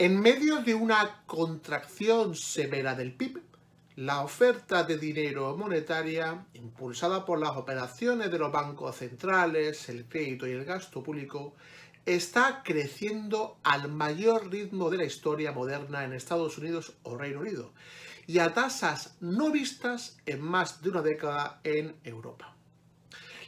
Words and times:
En 0.00 0.18
medio 0.18 0.62
de 0.62 0.74
una 0.74 1.24
contracción 1.26 2.34
severa 2.34 2.94
del 2.94 3.12
PIB, 3.12 3.42
la 3.96 4.22
oferta 4.22 4.82
de 4.82 4.96
dinero 4.96 5.54
monetaria, 5.58 6.46
impulsada 6.54 7.26
por 7.26 7.38
las 7.38 7.50
operaciones 7.50 8.30
de 8.30 8.38
los 8.38 8.50
bancos 8.50 8.96
centrales, 8.96 9.90
el 9.90 10.06
crédito 10.06 10.46
y 10.46 10.52
el 10.52 10.64
gasto 10.64 11.02
público, 11.02 11.54
está 12.06 12.62
creciendo 12.64 13.58
al 13.62 13.90
mayor 13.90 14.50
ritmo 14.50 14.88
de 14.88 14.96
la 14.96 15.04
historia 15.04 15.52
moderna 15.52 16.02
en 16.02 16.14
Estados 16.14 16.56
Unidos 16.56 16.94
o 17.02 17.18
Reino 17.18 17.40
Unido 17.40 17.74
y 18.26 18.38
a 18.38 18.54
tasas 18.54 19.18
no 19.20 19.50
vistas 19.50 20.16
en 20.24 20.40
más 20.40 20.80
de 20.80 20.88
una 20.88 21.02
década 21.02 21.60
en 21.62 21.94
Europa. 22.04 22.56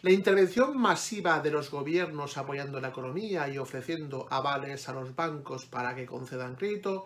La 0.02 0.10
intervención 0.10 0.76
masiva 0.78 1.38
de 1.38 1.52
los 1.52 1.70
gobiernos 1.70 2.36
apoyando 2.36 2.80
la 2.80 2.88
economía 2.88 3.46
y 3.46 3.58
ofreciendo 3.58 4.26
avales 4.30 4.88
a 4.88 4.92
los 4.92 5.14
bancos 5.14 5.64
para 5.64 5.94
que 5.94 6.06
concedan 6.06 6.56
crédito 6.56 7.04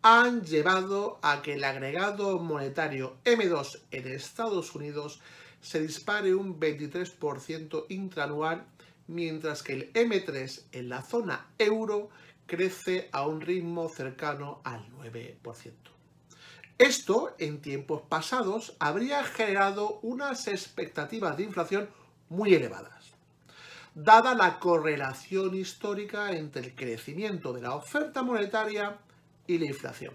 han 0.00 0.42
llevado 0.42 1.18
a 1.20 1.42
que 1.42 1.52
el 1.52 1.64
agregado 1.64 2.38
monetario 2.38 3.18
M2 3.26 3.80
en 3.90 4.06
Estados 4.06 4.74
Unidos 4.74 5.20
se 5.60 5.82
dispare 5.82 6.34
un 6.34 6.58
23% 6.58 7.84
intranual, 7.90 8.64
mientras 9.06 9.62
que 9.62 9.74
el 9.74 9.92
M3 9.92 10.62
en 10.72 10.88
la 10.88 11.02
zona 11.02 11.46
euro 11.58 12.08
crece 12.46 13.10
a 13.12 13.26
un 13.26 13.42
ritmo 13.42 13.90
cercano 13.90 14.62
al 14.64 14.88
9%. 14.96 15.72
Esto, 16.78 17.34
en 17.38 17.60
tiempos 17.60 18.00
pasados, 18.00 18.74
habría 18.78 19.22
generado 19.24 19.98
unas 20.00 20.48
expectativas 20.48 21.36
de 21.36 21.42
inflación 21.42 21.99
muy 22.30 22.54
elevadas, 22.54 23.12
dada 23.94 24.34
la 24.34 24.58
correlación 24.58 25.54
histórica 25.54 26.32
entre 26.32 26.62
el 26.68 26.74
crecimiento 26.74 27.52
de 27.52 27.60
la 27.60 27.74
oferta 27.74 28.22
monetaria 28.22 28.98
y 29.46 29.58
la 29.58 29.66
inflación. 29.66 30.14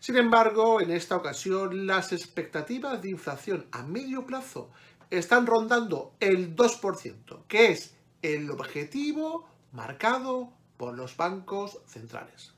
Sin 0.00 0.16
embargo, 0.16 0.80
en 0.80 0.90
esta 0.90 1.16
ocasión 1.16 1.86
las 1.86 2.12
expectativas 2.12 3.00
de 3.00 3.10
inflación 3.10 3.66
a 3.72 3.82
medio 3.82 4.26
plazo 4.26 4.70
están 5.10 5.46
rondando 5.46 6.14
el 6.20 6.56
2%, 6.56 7.42
que 7.46 7.70
es 7.70 7.94
el 8.22 8.50
objetivo 8.50 9.48
marcado 9.72 10.52
por 10.76 10.96
los 10.96 11.16
bancos 11.16 11.78
centrales. 11.86 12.52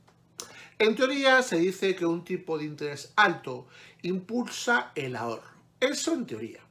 En 0.79 0.95
teoría 0.95 1.43
se 1.43 1.57
dice 1.57 1.95
que 1.97 2.05
un 2.05 2.25
tipo 2.25 2.59
de 2.59 2.65
interés 2.65 3.13
alto 3.17 3.67
impulsa 4.03 4.93
el 4.95 5.17
ahorro. 5.17 5.51
Eso 5.81 6.13
en 6.15 6.27
teoría. 6.27 6.66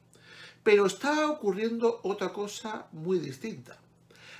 Pero 0.66 0.86
está 0.86 1.30
ocurriendo 1.30 2.00
otra 2.02 2.32
cosa 2.32 2.88
muy 2.90 3.20
distinta. 3.20 3.78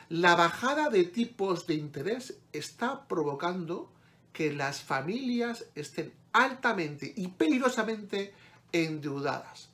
La 0.09 0.35
bajada 0.35 0.91
de 0.91 1.05
tipos 1.05 1.69
de 1.69 1.75
interés 1.75 2.37
está 2.53 3.07
provocando 3.07 3.93
que 4.33 4.53
las 4.53 4.81
familias 4.81 5.67
estén 5.77 6.13
altamente 6.33 7.13
y 7.15 7.29
peligrosamente 7.29 8.35
endeudadas, 8.73 9.69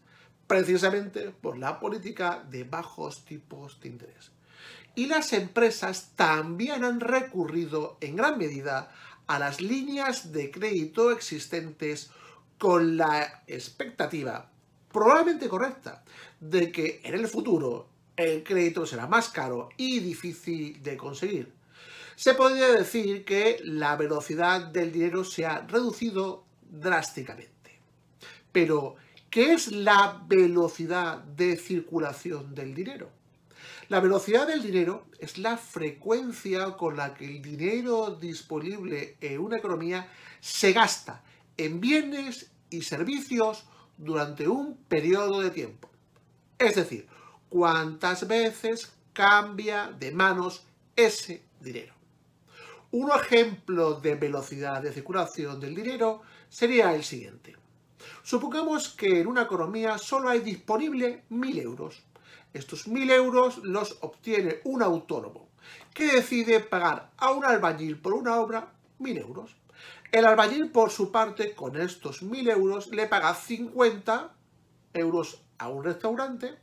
precisamente 0.47 1.31
por 1.31 1.57
la 1.57 1.81
política 1.81 2.45
de 2.51 2.65
bajos 2.65 3.25
tipos 3.25 3.81
de 3.81 3.89
interés. 3.89 4.31
Y 4.95 5.07
las 5.07 5.33
empresas 5.33 6.11
también 6.17 6.85
han 6.85 7.01
recurrido 7.01 7.97
en 8.03 8.17
gran 8.17 8.37
medida 8.37 8.93
a 9.27 9.39
las 9.39 9.63
líneas 9.63 10.33
de 10.33 10.51
crédito 10.51 11.13
existentes 11.13 12.11
con 12.59 12.99
la 12.99 13.43
expectativa 13.47 14.53
probablemente 14.93 15.49
correcta, 15.49 16.05
de 16.43 16.73
que 16.73 17.01
en 17.05 17.15
el 17.15 17.29
futuro 17.29 17.87
el 18.17 18.43
crédito 18.43 18.85
será 18.85 19.07
más 19.07 19.29
caro 19.29 19.69
y 19.77 20.01
difícil 20.01 20.83
de 20.83 20.97
conseguir. 20.97 21.53
Se 22.17 22.35
podría 22.35 22.69
decir 22.73 23.25
que 23.25 23.61
la 23.63 23.95
velocidad 23.95 24.67
del 24.67 24.91
dinero 24.91 25.25
se 25.25 25.47
ha 25.47 25.61
reducido 25.61 26.45
drásticamente. 26.69 27.79
Pero, 28.51 28.97
¿qué 29.31 29.53
es 29.53 29.71
la 29.71 30.21
velocidad 30.27 31.19
de 31.19 31.57
circulación 31.57 32.55
del 32.57 32.75
dinero? 32.75 33.09
La 33.89 34.01
velocidad 34.01 34.49
del 34.49 34.63
dinero 34.63 35.07
es 35.21 35.39
la 35.39 35.57
frecuencia 35.57 36.73
con 36.73 36.97
la 36.97 37.15
que 37.15 37.25
el 37.25 37.41
dinero 37.41 38.17
disponible 38.21 39.17
en 39.21 39.39
una 39.39 39.59
economía 39.59 40.09
se 40.41 40.73
gasta 40.73 41.23
en 41.57 41.81
bienes 41.81 42.51
y 42.69 42.83
servicios 42.83 43.65
durante 43.97 44.49
un 44.49 44.77
periodo 44.89 45.41
de 45.41 45.51
tiempo. 45.51 45.92
Es 46.63 46.77
decir, 46.77 47.09
cuántas 47.49 48.29
veces 48.29 48.93
cambia 49.13 49.91
de 49.99 50.13
manos 50.13 50.65
ese 50.95 51.43
dinero. 51.61 51.93
Un 52.93 53.11
ejemplo 53.11 53.95
de 53.95 54.15
velocidad 54.15 54.81
de 54.81 54.93
circulación 54.93 55.59
del 55.59 55.75
dinero 55.75 56.23
sería 56.49 56.95
el 56.95 57.03
siguiente. 57.03 57.57
Supongamos 58.23 58.91
que 58.91 59.21
en 59.21 59.27
una 59.27 59.43
economía 59.43 59.99
solo 59.99 60.29
hay 60.29 60.39
disponible 60.39 61.25
1.000 61.33 61.63
euros. 61.63 62.05
Estos 62.55 62.87
1.000 62.87 63.11
euros 63.11 63.59
los 63.65 63.99
obtiene 64.01 64.61
un 64.63 64.85
autónomo 64.85 65.49
que 65.93 66.13
decide 66.13 66.61
pagar 66.61 67.11
a 67.17 67.33
un 67.33 67.45
albañil 67.45 67.99
por 67.99 68.15
una 68.15 68.37
obra 68.37 68.73
1.000 69.01 69.19
euros. 69.19 69.57
El 70.13 70.27
albañil, 70.27 70.71
por 70.71 70.91
su 70.93 71.11
parte, 71.11 71.57
con 71.57 71.81
estos 71.81 72.23
1.000 72.23 72.53
euros, 72.53 72.87
le 72.93 73.09
paga 73.09 73.35
50 73.35 74.33
euros 74.95 75.42
a 75.59 75.69
un 75.69 75.85
restaurante 75.85 76.59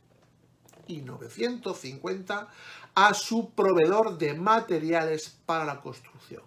y 0.86 1.02
950 1.02 2.48
a 2.94 3.14
su 3.14 3.50
proveedor 3.50 4.18
de 4.18 4.34
materiales 4.34 5.38
para 5.46 5.64
la 5.64 5.80
construcción. 5.80 6.42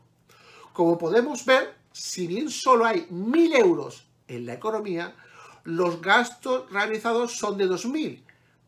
Como 0.73 0.97
podemos 0.97 1.45
ver, 1.45 1.75
si 1.91 2.27
bien 2.27 2.49
solo 2.49 2.85
hay 2.85 3.07
1.000 3.09 3.57
euros 3.57 4.07
en 4.27 4.45
la 4.45 4.53
economía, 4.53 5.15
los 5.63 6.01
gastos 6.01 6.69
realizados 6.71 7.37
son 7.37 7.57
de 7.57 7.67
2.000. 7.67 8.23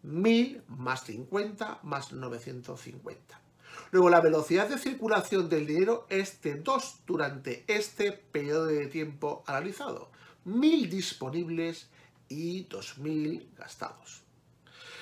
1.000 0.06 0.62
más 0.68 1.04
50 1.04 1.80
más 1.84 2.14
950. 2.14 3.42
Luego, 3.92 4.10
la 4.10 4.22
velocidad 4.22 4.68
de 4.68 4.78
circulación 4.78 5.50
del 5.50 5.66
dinero 5.66 6.06
es 6.10 6.42
de 6.42 6.56
2 6.56 7.02
durante 7.06 7.64
este 7.68 8.12
periodo 8.12 8.66
de 8.66 8.88
tiempo 8.88 9.44
analizado. 9.48 10.12
1.000 10.46 10.90
disponibles 10.90 11.90
y 12.30 12.68
2.000 12.68 13.56
gastados. 13.58 14.24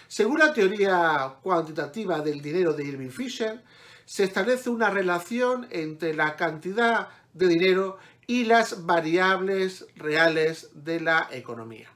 Según 0.07 0.39
la 0.39 0.53
teoría 0.53 1.35
cuantitativa 1.41 2.19
del 2.19 2.41
dinero 2.41 2.73
de 2.73 2.85
Irving 2.85 3.09
Fisher, 3.09 3.63
se 4.05 4.25
establece 4.25 4.69
una 4.69 4.89
relación 4.89 5.67
entre 5.71 6.13
la 6.13 6.35
cantidad 6.35 7.09
de 7.33 7.47
dinero 7.47 7.97
y 8.27 8.45
las 8.45 8.85
variables 8.85 9.87
reales 9.95 10.69
de 10.73 10.99
la 10.99 11.29
economía. 11.31 11.89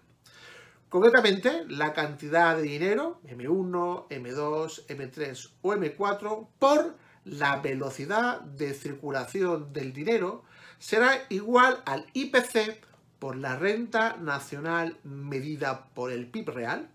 Concretamente, 0.89 1.65
la 1.67 1.93
cantidad 1.93 2.55
de 2.55 2.63
dinero, 2.63 3.19
M1, 3.27 4.07
M2, 4.07 4.87
M3 4.87 5.49
o 5.61 5.73
M4, 5.73 6.47
por 6.57 6.95
la 7.25 7.57
velocidad 7.57 8.39
de 8.41 8.73
circulación 8.73 9.73
del 9.73 9.91
dinero 9.91 10.43
será 10.79 11.25
igual 11.29 11.81
al 11.85 12.07
IPC 12.13 12.81
por 13.19 13.35
la 13.35 13.55
renta 13.55 14.17
nacional 14.17 14.97
medida 15.03 15.85
por 15.93 16.11
el 16.11 16.27
PIB 16.27 16.49
real. 16.49 16.89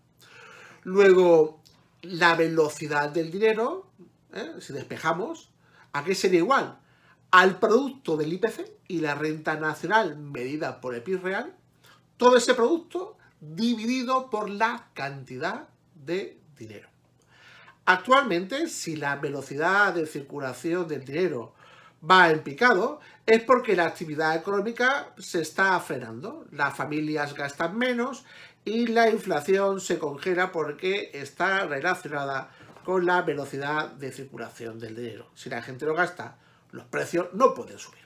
Luego, 0.85 1.61
la 2.03 2.35
velocidad 2.35 3.11
del 3.11 3.31
dinero, 3.31 3.87
¿eh? 4.33 4.55
si 4.61 4.73
despejamos, 4.73 5.51
¿a 5.93 6.05
qué 6.05 6.15
sería 6.15 6.39
igual? 6.39 6.79
Al 7.31 7.59
producto 7.59 8.17
del 8.17 8.33
IPC 8.33 8.71
y 8.89 9.01
la 9.01 9.15
renta 9.15 9.57
nacional 9.57 10.17
medida 10.17 10.81
por 10.81 10.95
el 10.95 11.03
PIB 11.03 11.23
real. 11.23 11.57
Todo 12.17 12.37
ese 12.37 12.55
producto 12.55 13.17
dividido 13.41 14.31
por 14.31 14.51
la 14.51 14.89
cantidad 14.95 15.69
de 15.95 16.39
dinero. 16.57 16.89
Actualmente, 17.85 18.69
si 18.69 18.97
la 18.97 19.17
velocidad 19.17 19.95
de 19.95 20.07
circulación 20.07 20.87
del 20.87 21.05
dinero 21.05 21.55
va 22.09 22.31
en 22.31 22.43
picado 22.43 23.01
es 23.27 23.43
porque 23.43 23.77
la 23.77 23.87
actividad 23.87 24.37
económica 24.37 25.15
se 25.19 25.43
está 25.43 25.79
frenando. 25.81 26.45
Las 26.51 26.77
familias 26.77 27.35
gastan 27.35 27.79
menos 27.79 28.25
y 28.65 28.89
la 28.89 29.09
inflación 29.11 29.81
se 29.81 29.99
congela 29.99 30.53
porque 30.53 31.11
está 31.15 31.67
relacionada 31.67 32.51
con 32.85 33.07
la 33.07 33.23
velocidad 33.23 33.91
de 33.93 34.11
circulación 34.11 34.79
del 34.79 34.97
dinero. 34.97 35.31
Si 35.35 35.49
la 35.49 35.63
gente 35.63 35.87
lo 35.87 35.95
gasta, 35.95 36.37
los 36.73 36.87
precios 36.87 37.29
no 37.33 37.55
pueden 37.55 37.79
subir. 37.79 38.03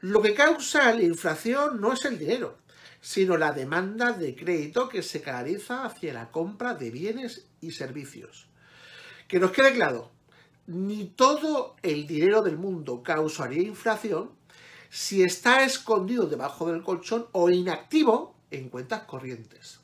Lo 0.00 0.20
que 0.20 0.34
causa 0.34 0.92
la 0.92 1.02
inflación 1.02 1.80
no 1.80 1.92
es 1.92 2.04
el 2.04 2.18
dinero, 2.18 2.58
sino 3.00 3.36
la 3.36 3.52
demanda 3.52 4.12
de 4.12 4.34
crédito 4.34 4.88
que 4.88 5.02
se 5.02 5.22
canaliza 5.22 5.84
hacia 5.84 6.12
la 6.12 6.30
compra 6.30 6.74
de 6.74 6.90
bienes 6.90 7.46
y 7.60 7.70
servicios. 7.70 8.48
Que 9.28 9.38
nos 9.38 9.52
quede 9.52 9.72
claro, 9.72 10.13
ni 10.66 11.06
todo 11.06 11.76
el 11.82 12.06
dinero 12.06 12.42
del 12.42 12.56
mundo 12.56 13.02
causaría 13.02 13.62
inflación 13.62 14.30
si 14.90 15.22
está 15.22 15.64
escondido 15.64 16.26
debajo 16.26 16.70
del 16.70 16.82
colchón 16.82 17.26
o 17.32 17.50
inactivo 17.50 18.34
en 18.50 18.68
cuentas 18.68 19.02
corrientes. 19.02 19.80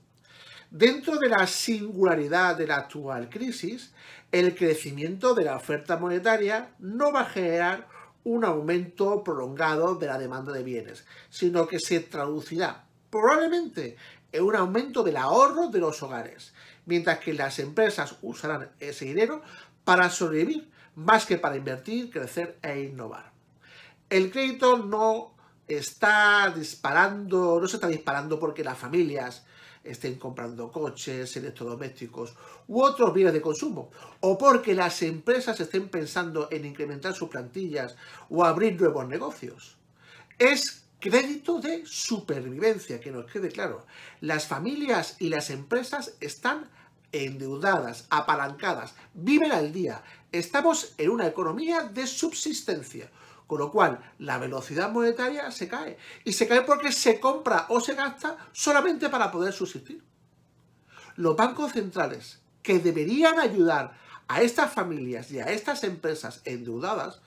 Dentro 0.70 1.18
de 1.18 1.28
la 1.28 1.46
singularidad 1.48 2.56
de 2.56 2.68
la 2.68 2.76
actual 2.76 3.28
crisis, 3.28 3.92
el 4.30 4.54
crecimiento 4.54 5.34
de 5.34 5.44
la 5.44 5.56
oferta 5.56 5.96
monetaria 5.96 6.70
no 6.78 7.12
va 7.12 7.22
a 7.22 7.30
generar 7.30 7.88
un 8.22 8.44
aumento 8.44 9.24
prolongado 9.24 9.96
de 9.96 10.06
la 10.06 10.18
demanda 10.18 10.52
de 10.52 10.62
bienes, 10.62 11.04
sino 11.28 11.66
que 11.66 11.80
se 11.80 12.00
traducirá 12.00 12.84
probablemente 13.10 13.96
en 14.30 14.44
un 14.44 14.54
aumento 14.54 15.02
del 15.02 15.16
ahorro 15.16 15.68
de 15.68 15.80
los 15.80 16.02
hogares, 16.02 16.54
mientras 16.86 17.18
que 17.18 17.34
las 17.34 17.58
empresas 17.58 18.16
usarán 18.22 18.70
ese 18.78 19.06
dinero 19.06 19.42
para 19.84 20.10
sobrevivir 20.10 20.70
más 20.94 21.26
que 21.26 21.38
para 21.38 21.56
invertir, 21.56 22.10
crecer 22.10 22.58
e 22.62 22.80
innovar. 22.82 23.32
El 24.08 24.30
crédito 24.30 24.76
no 24.78 25.34
está 25.66 26.52
disparando, 26.54 27.58
no 27.60 27.68
se 27.68 27.76
está 27.76 27.86
disparando 27.86 28.38
porque 28.38 28.64
las 28.64 28.76
familias 28.76 29.44
estén 29.82 30.16
comprando 30.16 30.70
coches, 30.70 31.36
electrodomésticos 31.36 32.34
u 32.68 32.82
otros 32.82 33.14
bienes 33.14 33.32
de 33.32 33.40
consumo, 33.40 33.90
o 34.20 34.36
porque 34.36 34.74
las 34.74 35.00
empresas 35.02 35.58
estén 35.58 35.88
pensando 35.88 36.48
en 36.50 36.66
incrementar 36.66 37.14
sus 37.14 37.28
plantillas 37.28 37.96
o 38.28 38.44
abrir 38.44 38.78
nuevos 38.78 39.08
negocios. 39.08 39.78
Es 40.38 40.84
crédito 40.98 41.60
de 41.60 41.82
supervivencia, 41.86 43.00
que 43.00 43.10
nos 43.10 43.30
quede 43.30 43.48
claro. 43.48 43.86
Las 44.20 44.46
familias 44.46 45.16
y 45.18 45.30
las 45.30 45.48
empresas 45.48 46.14
están 46.20 46.68
endeudadas, 47.12 48.06
apalancadas, 48.10 48.94
viven 49.14 49.52
al 49.52 49.72
día. 49.72 50.02
Estamos 50.32 50.94
en 50.98 51.10
una 51.10 51.26
economía 51.26 51.82
de 51.82 52.06
subsistencia. 52.06 53.10
Con 53.46 53.58
lo 53.58 53.72
cual, 53.72 53.98
la 54.18 54.38
velocidad 54.38 54.92
monetaria 54.92 55.50
se 55.50 55.66
cae. 55.66 55.98
Y 56.24 56.32
se 56.34 56.46
cae 56.46 56.62
porque 56.62 56.92
se 56.92 57.18
compra 57.18 57.66
o 57.68 57.80
se 57.80 57.94
gasta 57.94 58.36
solamente 58.52 59.08
para 59.08 59.32
poder 59.32 59.52
subsistir. 59.52 60.04
Los 61.16 61.36
bancos 61.36 61.72
centrales, 61.72 62.40
que 62.62 62.78
deberían 62.78 63.40
ayudar 63.40 63.98
a 64.28 64.42
estas 64.42 64.72
familias 64.72 65.32
y 65.32 65.40
a 65.40 65.46
estas 65.46 65.82
empresas 65.82 66.42
endeudadas, 66.44 67.20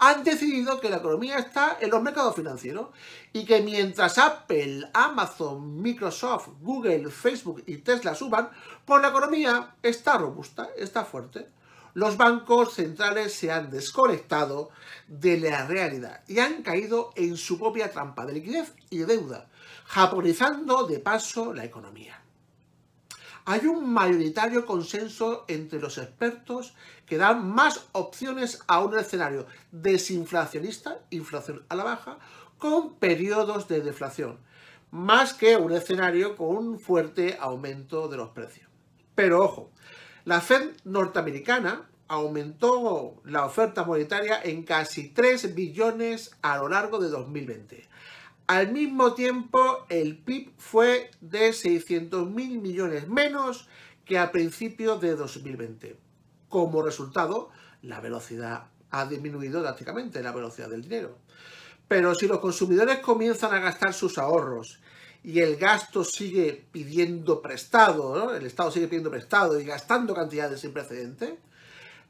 han 0.00 0.24
decidido 0.24 0.80
que 0.80 0.90
la 0.90 0.96
economía 0.96 1.38
está 1.38 1.78
en 1.80 1.90
los 1.90 2.02
mercados 2.02 2.34
financieros 2.34 2.88
y 3.32 3.44
que 3.44 3.62
mientras 3.62 4.18
Apple, 4.18 4.88
Amazon, 4.92 5.80
Microsoft, 5.80 6.48
Google, 6.60 7.10
Facebook 7.10 7.62
y 7.66 7.76
Tesla 7.76 8.14
suban, 8.14 8.50
pues 8.84 9.00
la 9.00 9.08
economía 9.08 9.74
está 9.82 10.18
robusta, 10.18 10.70
está 10.76 11.04
fuerte 11.04 11.46
los 11.94 12.16
bancos 12.16 12.74
centrales 12.74 13.34
se 13.34 13.50
han 13.50 13.70
desconectado 13.70 14.70
de 15.08 15.38
la 15.38 15.66
realidad 15.66 16.22
y 16.28 16.38
han 16.38 16.62
caído 16.62 17.12
en 17.16 17.36
su 17.36 17.58
propia 17.58 17.90
trampa 17.90 18.26
de 18.26 18.34
liquidez 18.34 18.72
y 18.90 18.98
de 18.98 19.06
deuda, 19.06 19.48
japonizando 19.86 20.86
de 20.86 21.00
paso 21.00 21.52
la 21.52 21.64
economía. 21.64 22.19
Hay 23.50 23.66
un 23.66 23.92
mayoritario 23.92 24.64
consenso 24.64 25.44
entre 25.48 25.80
los 25.80 25.98
expertos 25.98 26.72
que 27.04 27.18
dan 27.18 27.50
más 27.50 27.88
opciones 27.90 28.60
a 28.68 28.78
un 28.78 28.96
escenario 28.96 29.44
desinflacionista, 29.72 31.00
inflación 31.10 31.64
a 31.68 31.74
la 31.74 31.82
baja, 31.82 32.20
con 32.58 32.94
periodos 32.94 33.66
de 33.66 33.80
deflación, 33.80 34.38
más 34.92 35.34
que 35.34 35.56
un 35.56 35.72
escenario 35.72 36.36
con 36.36 36.58
un 36.58 36.78
fuerte 36.78 37.38
aumento 37.40 38.06
de 38.06 38.18
los 38.18 38.28
precios. 38.28 38.70
Pero 39.16 39.42
ojo, 39.42 39.72
la 40.24 40.40
Fed 40.40 40.70
norteamericana 40.84 41.90
aumentó 42.06 43.20
la 43.24 43.46
oferta 43.46 43.82
monetaria 43.82 44.40
en 44.44 44.62
casi 44.62 45.08
3 45.08 45.56
billones 45.56 46.36
a 46.42 46.58
lo 46.58 46.68
largo 46.68 47.00
de 47.00 47.08
2020. 47.08 47.89
Al 48.50 48.72
mismo 48.72 49.14
tiempo, 49.14 49.86
el 49.88 50.18
PIB 50.18 50.50
fue 50.58 51.12
de 51.20 51.52
600 51.52 52.28
mil 52.28 52.58
millones 52.58 53.06
menos 53.06 53.68
que 54.04 54.18
a 54.18 54.32
principios 54.32 55.00
de 55.00 55.14
2020. 55.14 55.96
Como 56.48 56.82
resultado, 56.82 57.50
la 57.82 58.00
velocidad 58.00 58.64
ha 58.90 59.06
disminuido 59.06 59.62
drásticamente, 59.62 60.20
la 60.20 60.32
velocidad 60.32 60.68
del 60.68 60.82
dinero. 60.82 61.16
Pero 61.86 62.12
si 62.16 62.26
los 62.26 62.40
consumidores 62.40 62.98
comienzan 62.98 63.54
a 63.54 63.60
gastar 63.60 63.94
sus 63.94 64.18
ahorros 64.18 64.80
y 65.22 65.38
el 65.38 65.54
gasto 65.54 66.02
sigue 66.02 66.66
pidiendo 66.72 67.40
prestado, 67.40 68.34
el 68.34 68.46
Estado 68.46 68.72
sigue 68.72 68.88
pidiendo 68.88 69.12
prestado 69.12 69.60
y 69.60 69.64
gastando 69.64 70.12
cantidades 70.12 70.60
sin 70.60 70.72
precedentes, 70.72 71.34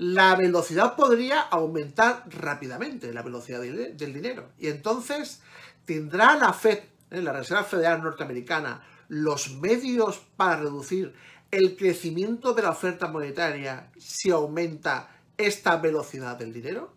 la 0.00 0.34
velocidad 0.34 0.96
podría 0.96 1.42
aumentar 1.42 2.24
rápidamente, 2.30 3.12
la 3.12 3.20
velocidad 3.20 3.60
del, 3.60 4.14
dinero. 4.14 4.48
Y 4.58 4.68
entonces 4.68 5.42
tendrá 5.90 6.36
la 6.36 6.52
Fed, 6.52 6.78
¿eh? 7.10 7.20
la 7.20 7.32
Reserva 7.32 7.64
Federal 7.64 8.00
Norteamericana, 8.00 8.80
los 9.08 9.56
medios 9.56 10.22
para 10.36 10.60
reducir 10.60 11.12
el 11.50 11.76
crecimiento 11.76 12.54
de 12.54 12.62
la 12.62 12.70
oferta 12.70 13.08
monetaria 13.08 13.90
si 13.98 14.30
aumenta 14.30 15.10
esta 15.36 15.78
velocidad 15.78 16.38
del 16.38 16.52
dinero? 16.52 16.94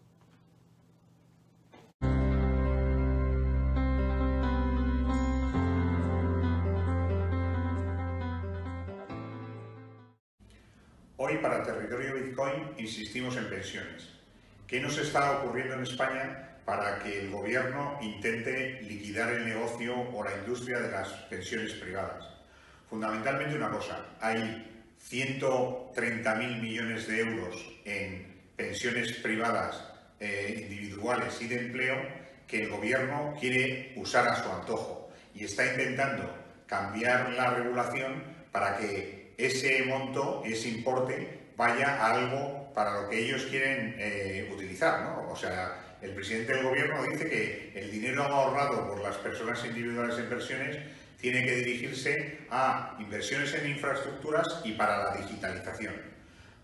Hoy 11.17 11.37
para 11.41 11.63
Territorio 11.63 12.13
Bitcoin 12.13 12.75
insistimos 12.77 13.35
en 13.37 13.49
pensiones. 13.49 14.09
¿Qué 14.67 14.79
nos 14.79 14.95
está 14.99 15.39
ocurriendo 15.39 15.73
en 15.73 15.81
España 15.81 16.52
para 16.65 16.99
que 16.99 17.19
el 17.19 17.31
gobierno 17.31 17.97
intente 18.01 18.81
liquidar 18.83 19.33
el 19.33 19.45
negocio 19.45 19.95
o 20.13 20.23
la 20.23 20.35
industria 20.37 20.79
de 20.79 20.91
las 20.91 21.09
pensiones 21.29 21.73
privadas? 21.73 22.25
Fundamentalmente 22.89 23.55
una 23.55 23.69
cosa, 23.69 24.05
hay 24.21 24.71
130.000 25.09 26.61
millones 26.61 27.07
de 27.07 27.19
euros 27.19 27.79
en 27.85 28.33
pensiones 28.55 29.13
privadas 29.13 29.83
eh, 30.19 30.67
individuales 30.69 31.41
y 31.41 31.47
de 31.47 31.59
empleo 31.59 31.97
que 32.47 32.63
el 32.63 32.69
gobierno 32.69 33.35
quiere 33.39 33.93
usar 33.95 34.27
a 34.27 34.41
su 34.41 34.49
antojo 34.51 35.09
y 35.33 35.43
está 35.45 35.65
intentando 35.65 36.33
cambiar 36.67 37.31
la 37.31 37.51
regulación 37.55 38.23
para 38.51 38.77
que 38.77 39.33
ese 39.37 39.83
monto, 39.85 40.43
ese 40.45 40.69
importe, 40.69 41.39
vaya 41.57 41.95
a 41.95 42.13
algo 42.13 42.71
para 42.73 43.01
lo 43.01 43.09
que 43.09 43.19
ellos 43.19 43.45
quieren 43.49 43.95
eh, 43.97 44.49
utilizar, 44.53 44.62
O 44.83 45.35
sea, 45.35 45.95
el 46.01 46.11
presidente 46.11 46.53
del 46.53 46.65
gobierno 46.65 47.03
dice 47.03 47.29
que 47.29 47.71
el 47.75 47.89
dinero 47.89 48.23
ahorrado 48.23 48.89
por 48.89 49.01
las 49.01 49.15
personas 49.17 49.63
individuales 49.63 50.17
en 50.19 50.27
pensiones 50.27 50.77
tiene 51.21 51.45
que 51.45 51.55
dirigirse 51.55 52.39
a 52.49 52.97
inversiones 52.99 53.53
en 53.53 53.69
infraestructuras 53.69 54.59
y 54.65 54.73
para 54.73 55.05
la 55.05 55.15
digitalización. 55.15 55.93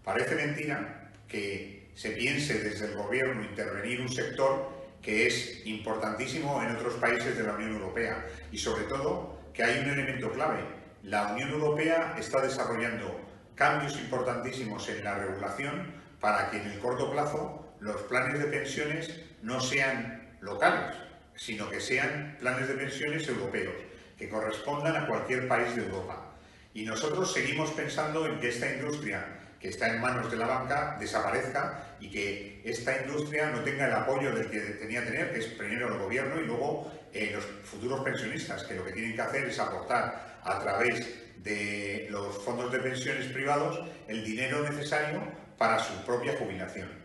Parece 0.04 0.36
mentira 0.36 1.12
que 1.30 1.92
se 1.96 2.12
piense 2.12 2.60
desde 2.60 2.88
el 2.88 2.96
gobierno 2.96 3.42
intervenir 3.42 4.02
un 4.02 4.10
sector 4.10 4.70
que 5.02 5.28
es 5.28 5.66
importantísimo 5.66 6.62
en 6.62 6.76
otros 6.76 6.96
países 6.96 7.38
de 7.38 7.44
la 7.44 7.54
Unión 7.54 7.76
Europea 7.76 8.28
y 8.52 8.58
sobre 8.58 8.84
todo 8.84 9.40
que 9.54 9.64
hay 9.64 9.80
un 9.80 9.92
elemento 9.92 10.30
clave, 10.34 10.60
la 11.04 11.32
Unión 11.32 11.52
Europea 11.52 12.18
está 12.20 12.42
desarrollando 12.42 13.18
cambios 13.56 13.98
importantísimos 13.98 14.90
en 14.90 15.06
la 15.06 15.16
regulación 15.16 15.94
para 16.20 16.52
que 16.52 16.58
en 16.58 16.72
el 16.72 16.80
corto 16.80 17.10
plazo 17.10 17.69
los 17.80 18.02
planes 18.04 18.40
de 18.40 18.46
pensiones 18.46 19.14
no 19.42 19.60
sean 19.60 20.38
locales, 20.42 20.96
sino 21.36 21.70
que 21.70 21.80
sean 21.80 22.38
planes 22.40 22.68
de 22.68 22.74
pensiones 22.74 23.28
europeos, 23.28 23.76
que 24.18 24.30
correspondan 24.30 24.96
a 24.96 25.08
cualquier 25.08 25.48
país 25.48 25.76
de 25.76 25.84
Europa. 25.84 26.34
Y 26.74 26.84
nosotros 26.86 27.34
seguimos 27.34 27.72
pensando 27.72 28.26
en 28.26 28.40
que 28.40 28.50
esta 28.50 28.72
industria 28.74 29.40
que 29.60 29.70
está 29.70 29.94
en 29.94 30.00
manos 30.00 30.32
de 30.32 30.38
la 30.38 30.48
banca 30.48 30.96
desaparezca 31.00 31.96
y 32.00 32.10
que 32.10 32.62
esta 32.64 33.02
industria 33.02 33.50
no 33.50 33.60
tenga 33.60 33.88
el 33.88 33.94
apoyo 33.94 34.34
del 34.34 34.50
que 34.50 34.60
tenía 34.60 35.04
que 35.04 35.12
tener, 35.12 35.34
que 35.34 35.40
es 35.40 35.48
primero 35.48 35.88
el 35.88 36.00
gobierno 36.00 36.40
y 36.40 36.46
luego 36.46 36.92
eh, 37.14 37.32
los 37.34 37.44
futuros 37.70 38.02
pensionistas, 38.02 38.64
que 38.64 38.76
lo 38.76 38.86
que 38.86 38.94
tienen 38.94 39.16
que 39.16 39.22
hacer 39.22 39.46
es 39.46 39.60
aportar 39.60 40.40
a 40.44 40.60
través 40.60 41.06
de 41.44 42.08
los 42.10 42.38
fondos 42.44 42.72
de 42.72 42.80
pensiones 42.80 43.28
privados 43.28 43.82
el 44.08 44.24
dinero 44.24 44.62
necesario 44.62 45.22
para 45.58 45.80
su 45.80 45.94
propia 46.06 46.38
jubilación. 46.38 46.99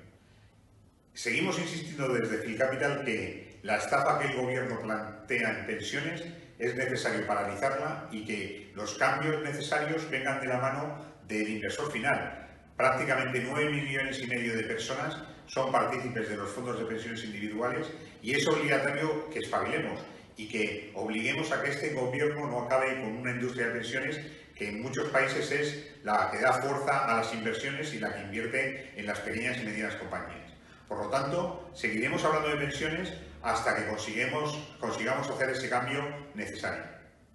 Seguimos 1.15 1.57
insistiendo 1.61 2.09
desde 2.09 2.39
Phil 2.39 2.59
Capital 2.59 3.05
que 3.05 3.61
la 3.63 3.77
estafa 3.77 4.19
que 4.19 4.27
el 4.27 4.37
Gobierno 4.37 4.81
plantea 4.81 5.61
en 5.61 5.67
pensiones 5.67 6.25
es 6.59 6.75
necesario 6.75 7.25
paralizarla 7.25 8.09
y 8.11 8.25
que 8.25 8.73
los 8.75 8.95
cambios 8.95 9.41
necesarios 9.45 10.11
vengan 10.11 10.41
de 10.41 10.49
la 10.49 10.59
mano 10.59 11.05
del 11.29 11.49
inversor 11.49 11.93
final. 11.93 12.49
Prácticamente 12.77 13.45
9 13.49 13.71
millones 13.71 14.21
y 14.25 14.27
medio 14.27 14.57
de 14.57 14.65
personas 14.65 15.17
son 15.47 15.71
partícipes 15.71 16.29
de 16.29 16.37
los 16.37 16.51
fondos 16.51 16.81
de 16.81 16.87
pensiones 16.87 17.23
individuales 17.23 17.87
y 18.21 18.35
es 18.35 18.45
obligatorio 18.49 19.31
que 19.31 19.39
espabilemos 19.39 20.01
y 20.37 20.49
que 20.49 20.91
obliguemos 20.95 21.53
a 21.53 21.63
que 21.63 21.71
este 21.71 21.91
gobierno 21.91 22.49
no 22.49 22.63
acabe 22.63 23.01
con 23.01 23.13
una 23.19 23.31
industria 23.31 23.69
de 23.69 23.75
pensiones 23.75 24.21
que 24.57 24.69
en 24.69 24.83
muchos 24.83 25.11
países 25.11 25.53
es 25.53 25.95
la 26.03 26.33
que 26.33 26.41
da 26.41 26.55
fuerza 26.55 27.05
a 27.05 27.19
las 27.19 27.33
inversiones 27.33 27.95
y 27.95 28.01
la 28.01 28.13
que 28.13 28.23
invierte 28.23 28.91
en 28.97 29.07
las 29.07 29.21
pequeñas 29.21 29.59
y 29.59 29.65
medianas 29.65 29.95
compañías. 29.95 30.54
Por 30.95 31.07
lo 31.07 31.11
tanto, 31.11 31.71
seguiremos 31.75 32.25
hablando 32.25 32.51
de 32.51 32.57
pensiones 32.57 33.13
hasta 33.43 33.75
que 33.75 33.89
consigamos, 33.89 34.57
consigamos 34.79 35.29
hacer 35.29 35.51
ese 35.51 35.69
cambio 35.69 36.05
necesario. 36.35 36.85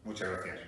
Muchas 0.05 0.29
gracias. 0.29 0.59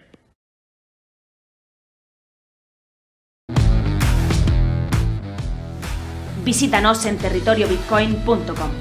Visítanos 6.43 7.05
en 7.05 7.17
territoriobitcoin.com. 7.17 8.71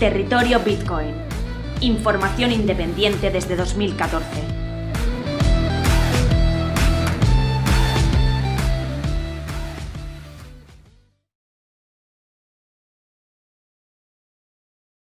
Territorio 0.00 0.58
Bitcoin. 0.58 1.14
Información 1.82 2.50
independiente 2.50 3.30
desde 3.30 3.54
2014. 3.54 4.61